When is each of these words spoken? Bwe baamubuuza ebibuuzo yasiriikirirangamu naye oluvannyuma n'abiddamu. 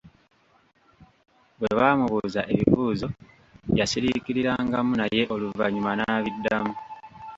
Bwe 1.59 1.71
baamubuuza 1.77 2.41
ebibuuzo 2.53 3.07
yasiriikirirangamu 3.79 4.93
naye 5.01 5.21
oluvannyuma 5.35 5.91
n'abiddamu. 5.95 6.73